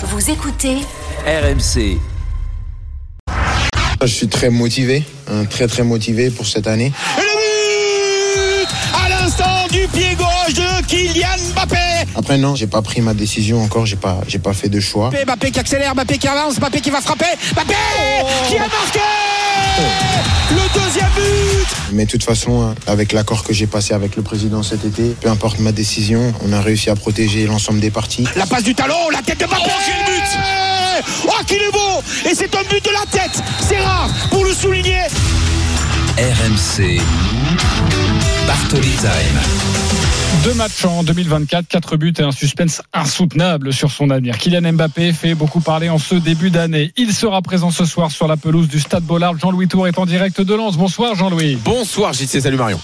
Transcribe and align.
Vous 0.00 0.30
écoutez 0.30 0.76
RMC. 1.26 1.98
Je 4.00 4.06
suis 4.06 4.28
très 4.28 4.48
motivé, 4.48 5.02
hein, 5.28 5.44
très 5.44 5.66
très 5.66 5.82
motivé 5.82 6.30
pour 6.30 6.46
cette 6.46 6.68
année. 6.68 6.92
Et 7.16 7.20
le 7.20 8.62
but 8.62 8.68
à 8.94 9.08
l'instant 9.08 9.66
du 9.72 9.88
pied 9.88 10.14
gauche 10.14 10.54
de 10.54 10.86
Kylian 10.86 11.26
Mbappé. 11.52 11.76
Après 12.14 12.38
non, 12.38 12.54
j'ai 12.54 12.68
pas 12.68 12.80
pris 12.80 13.00
ma 13.00 13.12
décision 13.12 13.60
encore, 13.60 13.86
j'ai 13.86 13.96
pas 13.96 14.20
j'ai 14.28 14.38
pas 14.38 14.52
fait 14.52 14.68
de 14.68 14.78
choix. 14.78 15.08
Mbappé, 15.10 15.24
Mbappé 15.24 15.50
qui 15.50 15.58
accélère, 15.58 15.94
Mbappé 15.96 16.18
qui 16.18 16.28
avance, 16.28 16.60
Mbappé 16.60 16.80
qui 16.80 16.90
va 16.90 17.00
frapper, 17.00 17.34
Mbappé 17.54 17.74
qui 18.48 18.56
a 18.56 18.60
marqué 18.60 19.00
le 20.52 20.80
deuxième 20.80 21.10
but. 21.16 21.67
Mais 21.92 22.04
de 22.04 22.10
toute 22.10 22.24
façon, 22.24 22.74
avec 22.86 23.12
l'accord 23.12 23.44
que 23.44 23.52
j'ai 23.52 23.66
passé 23.66 23.94
avec 23.94 24.16
le 24.16 24.22
président 24.22 24.62
cet 24.62 24.84
été, 24.84 25.14
peu 25.20 25.28
importe 25.28 25.58
ma 25.60 25.72
décision, 25.72 26.32
on 26.46 26.52
a 26.52 26.60
réussi 26.60 26.90
à 26.90 26.96
protéger 26.96 27.46
l'ensemble 27.46 27.80
des 27.80 27.90
parties. 27.90 28.24
La 28.36 28.46
passe 28.46 28.62
du 28.64 28.74
talon, 28.74 29.08
la 29.10 29.22
tête 29.22 29.40
de 29.40 29.46
Mbappé. 29.46 29.62
Oh, 29.66 29.70
quel 29.86 30.14
but 30.14 30.38
Oh, 31.26 31.44
qu'il 31.46 31.56
est 31.56 31.72
beau 31.72 32.02
Et 32.30 32.34
c'est 32.34 32.54
un 32.54 32.62
but 32.68 32.84
de 32.84 32.90
la 32.90 33.06
tête 33.10 33.42
C'est 33.66 33.78
rare 33.80 34.10
pour 34.30 34.44
le 34.44 34.52
souligner 34.52 35.02
RMC. 36.18 37.00
Bartoli 38.58 38.88
Time. 38.96 39.40
Deux 40.42 40.54
matchs 40.54 40.84
en 40.84 41.04
2024, 41.04 41.68
quatre 41.68 41.96
buts 41.96 42.12
et 42.18 42.22
un 42.22 42.32
suspense 42.32 42.82
insoutenable 42.92 43.72
sur 43.72 43.90
son 43.92 44.10
avenir. 44.10 44.36
Kylian 44.36 44.72
Mbappé 44.72 45.12
fait 45.12 45.34
beaucoup 45.36 45.60
parler 45.60 45.88
en 45.88 45.98
ce 45.98 46.16
début 46.16 46.50
d'année. 46.50 46.92
Il 46.96 47.14
sera 47.14 47.40
présent 47.40 47.70
ce 47.70 47.84
soir 47.84 48.10
sur 48.10 48.26
la 48.26 48.36
pelouse 48.36 48.66
du 48.68 48.80
Stade 48.80 49.04
Bollard. 49.04 49.38
Jean-Louis 49.38 49.68
Tour 49.68 49.86
est 49.86 49.96
en 49.98 50.06
direct 50.06 50.40
de 50.40 50.54
Lens. 50.54 50.76
Bonsoir 50.76 51.14
Jean-Louis. 51.14 51.56
Bonsoir 51.64 52.12
JC, 52.12 52.40
salut 52.40 52.56
Marion. 52.56 52.80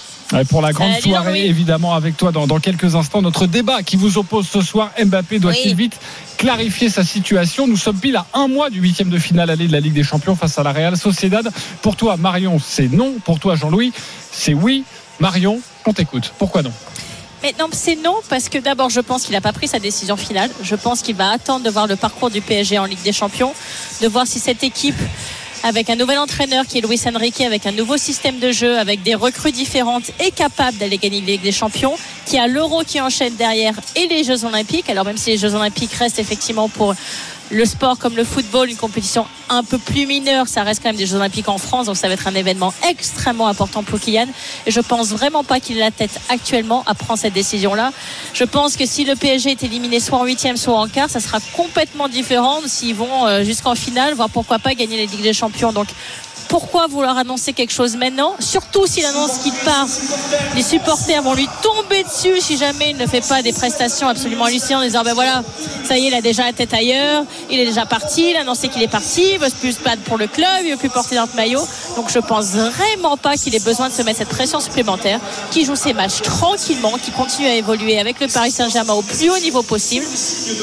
Pour 0.49 0.61
la 0.63 0.73
grande 0.73 0.91
Salut, 0.93 1.03
soirée, 1.03 1.45
évidemment, 1.45 1.93
avec 1.93 2.17
toi 2.17 2.31
dans, 2.31 2.47
dans 2.47 2.59
quelques 2.59 2.95
instants. 2.95 3.21
Notre 3.21 3.45
débat 3.45 3.83
qui 3.83 3.95
vous 3.95 4.17
oppose 4.17 4.47
ce 4.47 4.61
soir, 4.61 4.91
Mbappé 5.03 5.37
doit-il 5.39 5.71
Oui. 5.71 5.75
vite 5.75 5.99
clarifier 6.37 6.89
sa 6.89 7.03
situation? 7.03 7.67
Nous 7.67 7.77
sommes 7.77 7.99
pile 7.99 8.15
à 8.15 8.25
un 8.33 8.47
mois 8.47 8.69
du 8.71 8.79
huitième 8.79 9.09
de 9.09 9.19
finale 9.19 9.49
aller 9.51 9.67
de 9.67 9.71
la 9.71 9.79
Ligue 9.81 9.93
des 9.93 10.03
Champions 10.03 10.35
face 10.35 10.57
à 10.57 10.63
la 10.63 10.71
Real 10.71 10.97
Sociedad. 10.97 11.47
Pour 11.83 11.95
toi, 11.95 12.17
Marion, 12.17 12.57
c'est 12.59 12.91
non. 12.91 13.13
Pour 13.23 13.39
toi, 13.39 13.55
Jean-Louis, 13.55 13.93
c'est 14.31 14.55
oui. 14.55 14.83
Marion, 15.19 15.59
on 15.85 15.93
t'écoute. 15.93 16.33
Pourquoi 16.37 16.61
non 16.61 16.71
Mais 17.41 17.53
c'est 17.71 17.95
non, 17.95 18.15
parce 18.29 18.49
que 18.49 18.57
d'abord, 18.57 18.89
je 18.89 18.99
pense 18.99 19.23
qu'il 19.23 19.33
n'a 19.33 19.41
pas 19.41 19.53
pris 19.53 19.67
sa 19.67 19.79
décision 19.79 20.17
finale. 20.17 20.49
Je 20.61 20.75
pense 20.75 21.01
qu'il 21.01 21.15
va 21.15 21.31
attendre 21.31 21.63
de 21.63 21.69
voir 21.69 21.87
le 21.87 21.95
parcours 21.95 22.29
du 22.29 22.41
PSG 22.41 22.77
en 22.79 22.85
Ligue 22.85 23.01
des 23.03 23.13
Champions, 23.13 23.53
de 24.01 24.07
voir 24.07 24.27
si 24.27 24.39
cette 24.39 24.63
équipe, 24.63 24.99
avec 25.63 25.89
un 25.89 25.95
nouvel 25.95 26.19
entraîneur 26.19 26.67
qui 26.67 26.77
est 26.77 26.81
Luis 26.81 27.01
Enrique, 27.07 27.41
avec 27.41 27.65
un 27.65 27.71
nouveau 27.71 27.97
système 27.97 28.39
de 28.39 28.51
jeu, 28.51 28.77
avec 28.77 29.03
des 29.03 29.15
recrues 29.15 29.51
différentes, 29.51 30.11
est 30.19 30.31
capable 30.31 30.77
d'aller 30.77 30.97
gagner 30.97 31.21
la 31.21 31.27
Ligue 31.27 31.41
des 31.41 31.51
Champions, 31.51 31.95
qui 32.25 32.37
a 32.37 32.47
l'Euro 32.47 32.83
qui 32.83 32.99
enchaîne 32.99 33.35
derrière 33.35 33.73
et 33.95 34.07
les 34.07 34.23
Jeux 34.23 34.43
Olympiques. 34.45 34.89
Alors 34.89 35.05
même 35.05 35.17
si 35.17 35.31
les 35.31 35.37
Jeux 35.37 35.55
Olympiques 35.55 35.93
restent 35.93 36.19
effectivement 36.19 36.69
pour 36.69 36.93
le 37.51 37.65
sport 37.65 37.97
comme 37.97 38.15
le 38.15 38.23
football, 38.23 38.69
une 38.69 38.77
compétition 38.77 39.25
un 39.49 39.63
peu 39.63 39.77
plus 39.77 40.07
mineure, 40.07 40.47
ça 40.47 40.63
reste 40.63 40.81
quand 40.81 40.89
même 40.89 40.95
des 40.97 41.05
Jeux 41.05 41.17
Olympiques 41.17 41.47
en 41.47 41.57
France, 41.57 41.85
donc 41.85 41.97
ça 41.97 42.07
va 42.07 42.15
être 42.15 42.27
un 42.27 42.33
événement 42.33 42.73
extrêmement 42.89 43.47
important 43.47 43.83
pour 43.83 43.99
Kylian. 43.99 44.27
Et 44.65 44.71
je 44.71 44.79
pense 44.81 45.09
vraiment 45.09 45.43
pas 45.43 45.59
qu'il 45.59 45.77
ait 45.77 45.81
la 45.81 45.91
tête 45.91 46.19
actuellement 46.29 46.83
à 46.87 46.95
prendre 46.95 47.19
cette 47.19 47.33
décision-là. 47.33 47.91
Je 48.33 48.43
pense 48.43 48.75
que 48.75 48.85
si 48.85 49.05
le 49.05 49.15
PSG 49.15 49.51
est 49.51 49.63
éliminé 49.63 49.99
soit 49.99 50.17
en 50.17 50.25
huitième, 50.25 50.57
soit 50.57 50.75
en 50.75 50.87
quart, 50.87 51.09
ça 51.09 51.19
sera 51.19 51.39
complètement 51.55 52.07
différent 52.07 52.59
s'ils 52.65 52.95
vont 52.95 53.27
euh, 53.27 53.43
jusqu'en 53.43 53.75
finale, 53.75 54.15
voire 54.15 54.29
pourquoi 54.29 54.59
pas 54.59 54.73
gagner 54.73 54.97
la 54.97 55.11
Ligue 55.11 55.21
des 55.21 55.33
Champions. 55.33 55.71
Donc 55.71 55.87
pourquoi 56.55 56.87
vouloir 56.87 57.17
annoncer 57.17 57.51
quelque 57.51 57.73
chose 57.73 57.97
maintenant 57.97 58.33
Surtout 58.39 58.87
s'il 58.87 59.05
annonce 59.05 59.39
qu'il 59.39 59.51
part, 59.65 59.87
les 60.55 60.61
supporters 60.61 61.21
vont 61.21 61.33
lui 61.33 61.49
tomber 61.61 62.01
dessus 62.05 62.39
si 62.39 62.55
jamais 62.55 62.91
il 62.91 62.97
ne 62.97 63.05
fait 63.05 63.27
pas 63.27 63.41
des 63.41 63.51
prestations 63.51 64.07
absolument 64.07 64.45
hallucinantes 64.45 64.83
en 64.83 64.85
disant 64.85 65.03
ben 65.03 65.13
voilà, 65.13 65.43
ça 65.83 65.97
y 65.97 66.05
est, 66.05 66.07
il 66.07 66.13
a 66.13 66.21
déjà 66.21 66.45
la 66.45 66.53
tête 66.53 66.73
ailleurs, 66.73 67.25
il 67.51 67.59
est 67.59 67.65
déjà 67.65 67.85
parti, 67.85 68.29
il 68.29 68.37
a 68.37 68.39
annoncé 68.39 68.69
qu'il 68.69 68.81
est 68.81 68.87
parti, 68.87 69.31
il 69.33 69.37
veut 69.37 69.49
plus 69.59 69.73
se 69.73 69.81
battre 69.81 70.01
pour 70.03 70.17
le 70.17 70.27
club, 70.27 70.47
il 70.63 70.71
veut 70.71 70.77
plus 70.77 70.87
porter 70.87 71.15
notre 71.15 71.35
maillot. 71.35 71.59
Donc 71.97 72.09
je 72.09 72.19
pense 72.19 72.51
vraiment 72.51 73.17
pas 73.17 73.35
qu'il 73.35 73.53
ait 73.53 73.59
besoin 73.59 73.89
de 73.89 73.93
se 73.93 74.01
mettre 74.03 74.19
cette 74.19 74.29
pression 74.29 74.61
supplémentaire, 74.61 75.19
qu'il 75.51 75.65
joue 75.65 75.75
ses 75.75 75.91
matchs 75.91 76.21
tranquillement, 76.21 76.93
qu'il 77.03 77.13
continue 77.13 77.47
à 77.49 77.55
évoluer 77.55 77.99
avec 77.99 78.21
le 78.21 78.27
Paris 78.27 78.51
Saint-Germain 78.51 78.93
au 78.93 79.01
plus 79.01 79.29
haut 79.29 79.39
niveau 79.39 79.61
possible, 79.61 80.05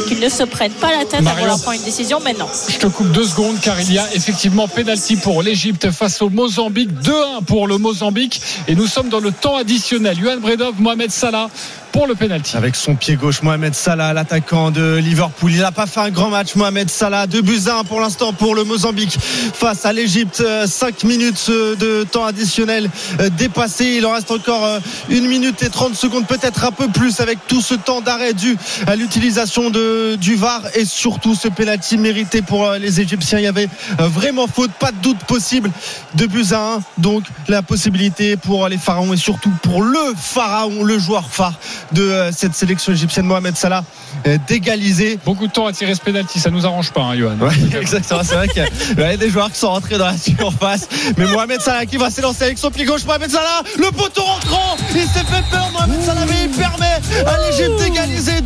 qu'il 0.08 0.20
ne 0.20 0.28
se 0.30 0.44
prenne 0.44 0.72
pas 0.72 0.90
la 0.90 1.04
tête 1.04 1.20
à 1.20 1.20
Marion. 1.20 1.40
vouloir 1.40 1.60
prendre 1.60 1.76
une 1.76 1.84
décision 1.84 2.18
maintenant. 2.20 2.48
Je 2.68 2.78
te 2.78 2.86
coupe 2.86 3.12
deux 3.12 3.26
secondes 3.26 3.60
car 3.60 3.78
il 3.78 3.92
y 3.92 3.98
a 3.98 4.08
effectivement 4.14 4.68
pénalty 4.68 5.16
pour 5.16 5.42
l'Égypte 5.42 5.81
face 5.90 6.22
au 6.22 6.30
Mozambique. 6.30 6.90
2-1 7.02 7.44
pour 7.44 7.66
le 7.66 7.78
Mozambique. 7.78 8.40
Et 8.68 8.74
nous 8.74 8.86
sommes 8.86 9.08
dans 9.08 9.20
le 9.20 9.32
temps 9.32 9.56
additionnel. 9.56 10.18
Yuan 10.18 10.40
Bredov, 10.40 10.80
Mohamed 10.80 11.10
Salah 11.10 11.50
pour 11.92 12.06
le 12.06 12.14
pénalty. 12.14 12.56
Avec 12.56 12.74
son 12.74 12.96
pied 12.96 13.16
gauche, 13.16 13.42
Mohamed 13.42 13.74
Salah, 13.74 14.12
l'attaquant 14.12 14.70
de 14.70 14.96
Liverpool. 14.96 15.52
Il 15.52 15.60
n'a 15.60 15.72
pas 15.72 15.86
fait 15.86 16.00
un 16.00 16.10
grand 16.10 16.30
match, 16.30 16.54
Mohamed 16.54 16.90
Salah. 16.90 17.26
2 17.26 17.42
buts 17.42 17.60
à 17.66 17.80
1 17.80 17.84
pour 17.84 18.00
l'instant 18.00 18.32
pour 18.32 18.54
le 18.54 18.64
Mozambique 18.64 19.18
face 19.20 19.84
à 19.84 19.92
l'Égypte. 19.92 20.42
5 20.66 21.04
minutes 21.04 21.46
euh, 21.50 21.76
de 21.76 22.04
temps 22.04 22.24
additionnel 22.24 22.88
euh, 23.20 23.28
dépassé. 23.30 23.96
Il 23.98 24.06
en 24.06 24.12
reste 24.12 24.30
encore 24.30 24.80
1 25.10 25.20
minute 25.20 25.62
et 25.62 25.68
30 25.68 25.94
secondes, 25.94 26.26
peut-être 26.26 26.64
un 26.64 26.72
peu 26.72 26.88
plus 26.88 27.20
avec 27.20 27.38
tout 27.46 27.60
ce 27.60 27.74
temps 27.74 28.00
d'arrêt 28.00 28.32
dû 28.32 28.56
à 28.86 28.96
l'utilisation 28.96 29.70
de, 29.70 30.16
du 30.16 30.34
VAR 30.34 30.62
et 30.74 30.84
surtout 30.84 31.34
ce 31.34 31.48
penalty 31.48 31.98
mérité 31.98 32.42
pour 32.42 32.66
euh, 32.66 32.78
les 32.78 33.00
Égyptiens. 33.00 33.38
Il 33.38 33.44
y 33.44 33.48
avait 33.48 33.68
euh, 34.00 34.08
vraiment 34.08 34.46
faute, 34.46 34.70
pas 34.72 34.92
de 34.92 34.98
doute 34.98 35.18
possible. 35.24 35.70
2 36.14 36.26
buts 36.26 36.46
à 36.52 36.74
1. 36.74 36.80
Donc 36.98 37.24
la 37.48 37.62
possibilité 37.62 38.36
pour 38.36 38.68
les 38.68 38.78
Pharaons 38.78 39.12
et 39.12 39.16
surtout 39.16 39.52
pour 39.62 39.82
le 39.82 40.00
Pharaon, 40.16 40.82
le 40.82 40.98
joueur 40.98 41.28
phare 41.30 41.58
de 41.92 42.02
euh, 42.02 42.32
cette 42.32 42.54
sélection 42.54 42.92
égyptienne, 42.92 43.26
Mohamed 43.26 43.56
Salah, 43.56 43.84
euh, 44.26 44.38
d'égaliser. 44.46 45.18
Beaucoup 45.24 45.46
de 45.46 45.52
temps 45.52 45.66
à 45.66 45.72
tirer 45.72 45.94
ce 45.94 46.00
pénalty, 46.00 46.40
ça 46.40 46.50
nous 46.50 46.66
arrange 46.66 46.92
pas, 46.92 47.02
hein, 47.02 47.16
Johan. 47.16 47.36
Ouais, 47.40 47.52
exactement. 47.80 48.22
C'est 48.24 48.34
vrai 48.34 48.48
qu'il 48.48 48.64
y 48.98 49.02
a 49.02 49.16
des 49.16 49.30
joueurs 49.30 49.50
qui 49.50 49.58
sont 49.58 49.70
rentrés 49.70 49.98
dans 49.98 50.06
la 50.06 50.16
surface. 50.16 50.88
Mais 51.16 51.26
Mohamed 51.26 51.60
Salah 51.60 51.86
qui 51.86 51.96
va 51.96 52.10
s'élancer 52.10 52.44
avec 52.44 52.58
son 52.58 52.70
pied 52.70 52.84
gauche. 52.84 53.04
Mohamed 53.04 53.30
Salah, 53.30 53.62
le 53.78 53.90
poteau 53.90 54.22
rentrant. 54.22 54.76
Il 54.94 55.02
s'est 55.02 55.20
fait 55.20 55.44
peur, 55.50 55.70
Mohamed 55.72 56.02
Salah, 56.02 56.24
mais 56.28 56.44
il 56.44 56.50
permet 56.50 57.00
à 57.26 57.50
l'Égypte 57.50 57.78
d'égaliser. 57.78 58.40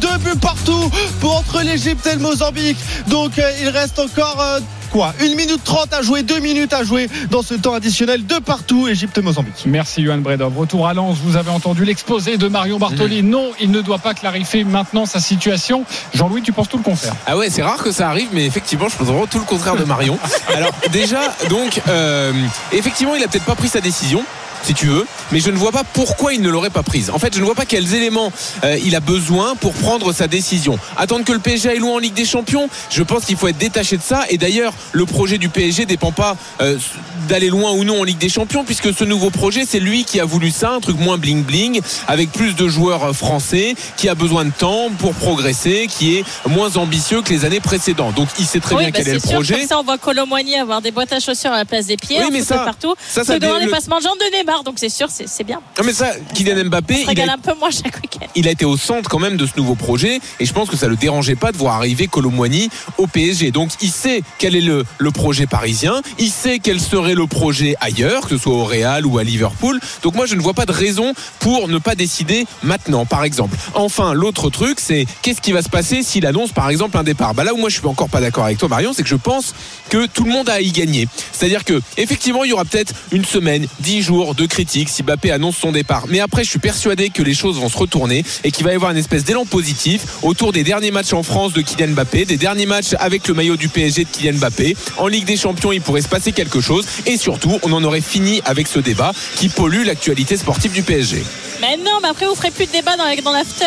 Partout 0.47 0.91
pour 1.21 1.37
entre 1.37 1.61
l'Égypte 1.62 2.07
et 2.07 2.12
le 2.15 2.21
Mozambique. 2.21 2.77
Donc 3.09 3.37
euh, 3.37 3.51
il 3.61 3.69
reste 3.69 3.99
encore. 3.99 4.41
euh, 4.41 4.61
Quoi 4.93 5.12
1 5.21 5.34
minute 5.34 5.65
30 5.65 5.93
à 5.93 6.03
jouer, 6.03 6.23
2 6.23 6.39
minutes 6.39 6.73
à 6.73 6.84
jouer 6.84 7.11
dans 7.33 7.43
ce 7.43 7.55
temps 7.55 7.75
additionnel 7.75 8.25
de 8.25 8.37
partout, 8.37 8.87
Égypte 8.87 9.19
et 9.19 9.23
Mozambique. 9.23 9.65
Merci 9.67 10.05
Johan 10.05 10.19
Bredov. 10.19 10.57
Retour 10.57 10.87
à 10.87 10.95
Lens, 10.95 11.17
vous 11.25 11.37
avez 11.37 11.51
entendu 11.51 11.84
l'exposé 11.84 12.37
de 12.37 12.47
Marion 12.47 12.79
Bartoli. 12.79 13.25
Non, 13.25 13.51
il 13.61 13.73
ne 13.73 13.81
doit 13.81 13.99
pas 13.99 14.15
clarifier 14.15 14.62
maintenant 14.62 15.05
sa 15.05 15.19
situation. 15.19 15.83
Jean-Louis, 16.15 16.43
tu 16.43 16.53
penses 16.53 16.69
tout 16.69 16.77
le 16.78 16.84
contraire? 16.84 17.15
Ah 17.27 17.37
ouais, 17.37 17.51
c'est 17.51 17.65
rare 17.65 17.83
que 17.83 17.91
ça 17.91 18.09
arrive, 18.09 18.28
mais 18.33 18.47
effectivement, 18.47 18.89
je 18.89 18.97
pense 18.97 19.09
vraiment 19.09 19.27
tout 19.27 19.41
le 19.41 19.45
contraire 19.45 19.75
de 19.75 19.83
Marion. 19.84 20.17
Alors 20.55 20.71
déjà, 20.93 21.34
donc, 21.51 21.83
euh, 21.89 22.33
effectivement, 22.73 23.17
il 23.17 23.25
a 23.25 23.27
peut-être 23.27 23.45
pas 23.45 23.57
pris 23.57 23.69
sa 23.69 23.81
décision. 23.81 24.23
Si 24.66 24.75
tu 24.75 24.87
veux, 24.87 25.06
mais 25.31 25.38
je 25.38 25.53
ne 25.53 25.56
vois 25.56 25.71
pas 25.71 25.84
pourquoi 25.84 26.34
il 26.34 26.43
ne 26.43 26.50
l'aurait 26.50 26.71
pas 26.71 26.82
prise. 26.82 27.10
En 27.10 27.21
fait, 27.21 27.32
je 27.32 27.38
ne 27.38 27.44
vois 27.44 27.54
pas 27.54 27.66
quels 27.66 27.94
éléments 27.94 28.32
euh, 28.65 28.77
il 28.84 28.97
a 28.97 29.00
besoin 29.00 29.54
pour 29.54 29.75
prendre 29.75 30.12
sa 30.12 30.27
décision. 30.27 30.77
Attendre 30.97 31.25
que 31.25 31.31
le 31.31 31.38
PSG 31.38 31.69
aille 31.69 31.78
loin 31.78 31.94
en 31.94 31.99
Ligue 31.99 32.15
des 32.15 32.25
Champions, 32.25 32.69
je 32.91 33.04
pense 33.04 33.27
qu'il 33.27 33.37
faut 33.37 33.47
être 33.47 33.59
détaché 33.59 33.97
de 33.97 34.03
ça. 34.03 34.25
Et 34.28 34.38
d'ailleurs, 34.38 34.72
le 34.91 35.06
projet 35.06 35.38
du 35.38 35.49
PSG 35.49 35.87
dépend 35.87 36.10
pas 36.10 36.37
euh, 36.60 36.78
d'aller 37.27 37.49
loin 37.51 37.73
ou 37.73 37.85
non 37.85 38.01
en 38.01 38.05
Ligue 38.05 38.19
des 38.19 38.29
Champions, 38.29 38.65
puisque 38.65 38.95
ce 38.95 39.05
nouveau 39.05 39.31
projet, 39.31 39.65
c'est 39.69 39.81
lui 39.81 40.05
qui 40.05 40.21
a 40.21 40.25
voulu 40.25 40.51
ça, 40.51 40.71
un 40.73 40.81
truc 40.81 40.99
moins 40.99 41.19
bling 41.19 41.43
bling, 41.45 41.81
avec 42.09 42.31
plus 42.33 42.55
de 42.55 42.69
joueurs 42.69 43.05
euh, 43.05 43.13
français, 43.13 43.75
qui 43.97 44.09
a 44.09 44.15
besoin 44.15 44.45
de 44.45 44.51
temps 44.51 44.89
pour 44.99 45.15
progresser, 45.15 45.87
qui 45.89 46.17
est 46.17 46.25
moins 46.49 46.77
ambitieux 46.77 47.23
que 47.23 47.31
les 47.31 47.45
années 47.45 47.61
précédentes. 47.61 48.15
Donc, 48.15 48.29
il 48.39 48.47
sait 48.47 48.61
très 48.61 48.77
bien 48.77 48.87
bah, 48.87 48.93
quel 48.95 49.09
est 49.09 49.15
le 49.15 49.21
sûr, 49.21 49.31
projet. 49.33 49.59
Comme 49.59 49.67
ça, 49.69 49.79
on 49.79 49.83
voit 49.85 49.99
Colomboigny 49.99 50.55
avoir 50.57 50.81
des 50.83 50.91
boîtes 50.91 51.13
à 51.13 51.21
chaussures 51.21 51.53
à 51.53 51.57
la 51.59 51.65
place 51.65 51.87
des 51.87 51.97
pieds, 51.97 52.19
Oui, 52.21 52.29
mais 52.33 52.43
ça- 52.43 52.59
partout. 52.59 52.95
ça, 53.09 53.25
ça 53.25 53.35
Se 53.35 53.39
devant 53.39 53.55
dé- 53.55 53.61
les 53.61 53.67
le- 53.67 53.71
passements 53.73 53.99
de 53.99 54.03
jambes 54.03 54.19
de 54.19 54.37
Neymar, 54.39 54.63
donc 54.65 54.75
c'est 54.79 54.89
sûr, 54.89 55.09
c'est 55.11 55.45
bien. 55.45 55.61
Non 55.79 55.85
mais 55.85 55.93
ça, 55.93 56.13
Kylian 56.35 56.65
Mbappé, 56.67 57.05
il 57.11 57.21
a, 57.21 57.33
un 57.33 57.39
peu 57.39 57.53
moins 57.59 57.71
chaque 57.71 57.97
week-end. 57.97 58.27
il 58.35 58.47
a 58.49 58.51
été 58.51 58.65
au 58.65 58.77
centre 58.77 59.09
quand 59.11 59.19
même 59.19 59.37
de 59.37 59.47
ce 59.47 59.53
nouveau 59.57 59.75
projet 59.75 60.21
et 60.41 60.47
je 60.47 60.53
pense 60.53 60.69
que 60.71 60.77
ça 60.77 60.87
le 60.89 60.97
dérangeait 60.97 61.35
pas 61.37 61.53
de 61.53 61.57
voir 61.57 61.75
arriver 61.77 62.07
Colomboigny 62.07 62.69
au 62.99 63.07
PSG. 63.07 63.51
Donc 63.51 63.71
il 63.81 63.91
sait 63.91 64.22
quel 64.39 64.55
est 64.57 64.61
le, 64.61 64.84
le 64.99 65.11
projet 65.11 65.47
parisien, 65.47 66.01
il 66.19 66.31
sait 66.31 66.59
quel 66.63 66.81
serait 66.81 67.15
le 67.16 67.27
projet 67.27 67.74
ailleurs, 67.80 68.22
que 68.22 68.36
ce 68.36 68.39
soit 68.39 68.53
au 68.53 68.65
Real 68.65 69.07
ou 69.07 69.18
à 69.18 69.24
Liverpool. 69.24 69.80
Donc 70.03 70.15
moi 70.15 70.27
je 70.27 70.34
ne 70.34 70.41
vois 70.41 70.54
pas 70.54 70.66
de 70.66 70.72
raison 70.72 71.15
pour 71.41 71.68
ne 71.68 71.78
pas 71.78 71.95
décider 71.95 72.47
maintenant, 72.63 73.07
par 73.07 73.24
exemple. 73.24 73.57
Enfin, 73.74 74.13
l'autre 74.13 74.51
truc, 74.51 74.78
c'est 74.80 75.07
qu'est-ce 75.22 75.41
qui 75.41 75.53
va 75.53 75.63
se 75.63 75.68
passer 75.68 76.03
s'il 76.03 76.27
annonce 76.27 76.53
par 76.53 76.68
exemple 76.68 76.97
un 76.98 77.03
départ? 77.04 77.34
Bah 77.34 77.45
là 77.45 77.54
où 77.54 77.57
moi 77.57 77.68
je 77.68 77.78
suis 77.78 77.86
encore 77.86 78.09
pas 78.09 78.21
d'accord 78.21 78.45
avec 78.45 78.59
toi 78.59 78.68
Marion, 78.68 78.92
c'est 78.92 79.03
que 79.03 79.09
je 79.09 79.16
pense 79.16 79.54
que 79.89 80.07
tout 80.07 80.24
le 80.24 80.30
monde 80.30 80.48
a 80.48 80.54
à 80.54 80.60
y 80.60 80.72
gagner. 80.72 81.07
C'est-à-dire 81.33 81.65
que 81.65 81.80
effectivement 81.97 82.45
il 82.45 82.51
y 82.51 82.53
aura 82.53 82.65
peut-être 82.65 82.95
une 83.13 83.24
semaine, 83.24 83.66
dix 83.80 84.03
jours 84.03 84.34
de 84.34 84.47
critiques 84.47 84.89
si 84.89 85.03
Mbappé 85.03 85.30
annonce 85.30 85.57
son 85.57 85.72
départ. 85.72 86.04
Mais 86.09 86.21
après 86.21 86.45
je 86.45 86.51
suis 86.51 86.59
persuadé 86.59 87.10
que 87.10 87.22
les 87.22 87.34
choses 87.34 87.59
vont 87.59 87.69
se 87.69 87.77
retourner 87.77 88.24
et 88.45 88.51
qu'il 88.51 88.65
va 88.65 88.72
y 88.72 88.74
avoir 88.74 88.91
une 88.91 88.97
espèce 88.97 89.24
d'élan 89.24 89.45
positif 89.45 90.03
autour 90.22 90.53
des 90.53 90.65
derniers 90.65 90.91
matchs 90.91 91.12
en 91.12 91.22
France 91.22 91.53
de 91.53 91.60
Kylian 91.60 91.89
Mbappé, 91.89 92.24
des 92.24 92.36
derniers 92.36 92.66
matchs 92.66 92.95
avec 92.98 93.28
le 93.28 93.34
maillot 93.34 93.57
du 93.57 93.69
PSG 93.69 94.04
de 94.04 94.09
Kylian 94.10 94.39
Mbappé. 94.39 94.77
En 94.97 95.09
Ligue 95.09 95.24
des 95.24 95.36
Champions, 95.36 95.72
il 95.72 95.80
pourrait 95.80 96.03
se 96.03 96.09
passer 96.09 96.33
quelque 96.33 96.60
chose 96.60 96.86
et 97.07 97.17
surtout, 97.17 97.59
on 97.63 97.73
en 97.73 97.83
aurait 97.85 98.01
fini 98.01 98.41
avec 98.45 98.67
ce 98.69 98.79
débat 98.79 99.13
qui 99.37 99.49
pollue 99.49 99.85
l'actualité 99.87 100.37
sportive 100.37 100.73
du 100.73 100.83
PSG. 100.83 101.25
Mais 101.61 101.77
non, 101.79 101.99
mais 102.03 102.09
après, 102.09 102.27
vous 102.27 102.35
ferez 102.35 102.51
plus 102.51 102.67
de 102.67 102.73
débat 102.73 102.97
dans 102.97 103.05
la- 103.05 103.17
dans 103.17 103.33
l'after. 103.33 103.65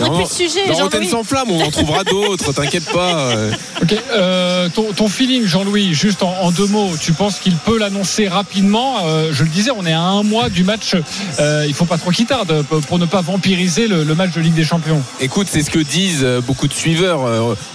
trouverai 0.00 0.10
plus 0.10 0.24
de 0.24 0.28
sujet, 0.28 0.66
Dans 0.68 0.74
sans 1.08 1.24
flamme, 1.24 1.50
on 1.50 1.60
en 1.60 1.70
trouvera 1.70 2.04
d'autres, 2.04 2.52
t'inquiète 2.54 2.84
pas. 2.92 3.32
Euh. 3.80 3.84
Ok, 3.84 3.96
euh, 4.12 4.68
ton, 4.96 5.08
feeling, 5.08 5.46
Jean-Louis, 5.46 5.94
juste 5.94 6.22
en, 6.22 6.50
deux 6.50 6.66
mots, 6.66 6.90
tu 7.00 7.12
penses 7.12 7.38
qu'il 7.38 7.54
peut 7.54 7.78
l'annoncer 7.78 8.28
rapidement 8.28 8.96
Euh, 9.06 9.30
Je 9.32 9.44
le 9.44 9.48
disais, 9.48 9.70
on 9.70 9.86
est 9.86 9.92
à 9.92 10.00
un 10.00 10.22
mois 10.22 10.48
du 10.48 10.64
match. 10.64 10.96
Euh, 11.38 11.64
il 11.66 11.74
faut 11.74 11.84
pas 11.84 11.98
trop 11.98 12.10
qu'il 12.10 12.26
tarde 12.26 12.62
pour- 12.62 12.98
ne 12.98 13.06
pas 13.06 13.20
vampiriser 13.20 13.86
le, 13.86 14.04
match 14.14 14.32
de 14.32 14.40
Ligue 14.40 14.54
des 14.54 14.64
Champions. 14.64 15.00
Écoute, 15.20 15.46
c'est 15.48 15.62
ce 15.62 15.70
que 15.70 15.78
disent 15.78 16.22
euh, 16.22 16.40
beaucoup 16.40 16.66
de 16.66 16.72
suiveurs. 16.72 17.20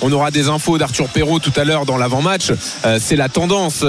On 0.02 0.12
aura 0.12 0.32
des 0.32 0.50
infos 0.50 0.78
d'Arthur 0.78 1.08
Perrault 1.08 1.40
tout 1.40 1.54
à 1.56 1.64
l'heure 1.64 1.86
dans 1.86 1.98
l'avant-match. 1.98 2.52
C'est 3.00 3.16
la 3.16 3.30
tendance 3.30 3.86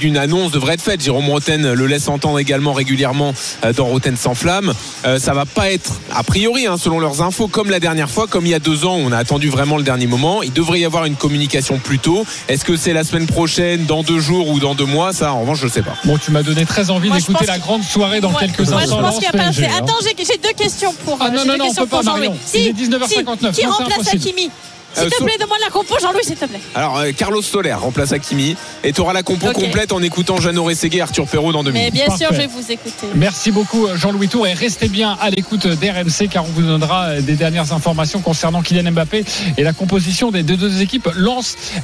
qu'une 0.00 0.16
annonce 0.16 0.52
devrait 0.52 0.74
être 0.74 0.82
faite. 0.82 1.02
Jérôme 1.02 1.28
Roten 1.28 1.72
le 1.72 1.86
laisse 1.86 2.08
entendre 2.08 2.38
également 2.38 2.72
régulièrement 2.72 3.34
dans 3.76 3.86
Roten 3.86 4.16
sans 4.16 4.34
flamme. 4.34 4.72
Ça 5.18 5.34
va 5.34 5.44
pas 5.44 5.70
être, 5.70 6.00
a 6.14 6.22
priori, 6.22 6.66
hein, 6.66 6.76
selon 6.78 6.98
leurs 6.98 7.22
infos, 7.22 7.48
comme 7.48 7.70
la 7.70 7.80
dernière 7.80 8.10
fois, 8.10 8.26
comme 8.26 8.46
il 8.46 8.50
y 8.50 8.54
a 8.54 8.58
deux 8.58 8.84
ans, 8.84 8.96
on 8.96 9.12
a 9.12 9.18
attendu 9.18 9.48
vraiment 9.48 9.76
le 9.76 9.82
dernier 9.82 10.06
moment. 10.06 10.42
Il 10.42 10.52
devrait 10.52 10.80
y 10.80 10.84
avoir 10.84 11.04
une 11.04 11.16
communication 11.16 11.41
plus 11.82 11.98
tôt. 11.98 12.24
Est-ce 12.48 12.64
que 12.64 12.76
c'est 12.76 12.92
la 12.92 13.04
semaine 13.04 13.26
prochaine, 13.26 13.84
dans 13.86 14.02
deux 14.02 14.18
jours 14.20 14.48
ou 14.48 14.58
dans 14.60 14.74
deux 14.74 14.84
mois? 14.86 15.12
Ça, 15.12 15.32
en 15.32 15.40
revanche, 15.40 15.60
je 15.60 15.68
sais 15.68 15.82
pas. 15.82 15.94
Bon, 16.04 16.18
tu 16.18 16.30
m'as 16.30 16.42
donné 16.42 16.64
très 16.64 16.90
envie 16.90 17.10
d'écouter 17.10 17.46
la 17.46 17.58
grande 17.58 17.82
soirée 17.82 18.20
dans 18.20 18.30
Ouais. 18.30 18.40
quelques 18.40 18.68
Moi, 18.68 18.80
je 18.80 18.84
instants. 18.84 19.00
pense 19.00 19.18
qu'il 19.18 19.28
n'y 19.32 19.40
a 19.40 19.42
pas 19.42 19.48
assez. 19.48 19.64
Hein. 19.64 19.70
Attends, 19.78 19.94
j'ai 20.02 20.38
deux 20.38 20.52
questions 20.56 20.94
pour. 21.04 21.18
Ah 21.20 21.26
euh, 21.26 21.30
non, 21.30 21.44
non, 21.44 21.56
non, 21.58 21.66
on 21.70 21.74
peut 21.74 21.86
pas. 21.86 22.02
Marion. 22.02 22.36
Il 22.54 22.68
est 22.68 22.72
19h59, 22.72 23.52
Qui 23.52 23.66
remplace. 23.66 24.08
Hakimi 24.14 24.50
S'il 24.94 25.04
Euh, 25.04 25.08
te 25.10 25.14
so- 25.16 25.24
plaît, 25.24 25.36
demande 25.40 25.58
la 25.64 25.70
compo, 25.70 25.94
Jean-Louis, 26.00 26.24
s'il 26.24 26.36
te 26.36 26.44
plaît. 26.44 26.60
Alors, 26.74 26.98
euh, 26.98 27.12
Carlos 27.16 27.40
Soler 27.42 27.72
remplace 27.72 28.12
Hakimi. 28.12 28.56
Et 28.84 28.92
tu 28.92 29.00
auras 29.00 29.12
la 29.12 29.22
compo 29.22 29.50
complète 29.52 29.92
en 29.92 30.02
écoutant 30.02 30.38
Jeannot 30.38 30.64
Rességuet 30.64 30.98
et 30.98 31.00
Arthur 31.02 31.26
Perrault 31.26 31.52
dans 31.52 31.62
deux 31.64 31.72
Mais 31.72 31.90
minutes. 31.90 31.94
bien 31.94 32.16
sûr, 32.16 32.28
je 32.30 32.36
vais 32.38 32.46
vous 32.46 32.70
écouter. 32.70 33.06
Merci 33.14 33.50
beaucoup 33.52 33.86
Jean-Louis 33.94 34.28
Tour 34.28 34.46
et 34.46 34.52
restez 34.52 34.88
bien 34.88 35.16
à 35.20 35.30
l'écoute 35.30 35.66
d'RMC 35.66 36.28
car 36.30 36.44
on 36.44 36.48
vous 36.52 36.62
donnera 36.62 37.20
des 37.20 37.34
dernières 37.34 37.72
informations 37.72 38.20
concernant 38.20 38.60
Kylian 38.62 38.92
Mbappé 38.92 39.24
et 39.56 39.62
la 39.62 39.72
composition 39.72 40.30
des 40.30 40.42
deux, 40.42 40.56
deux 40.56 40.80
équipes 40.82 41.08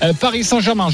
euh, 0.03 0.13
Paris 0.19 0.45
Saint-Germain. 0.45 0.87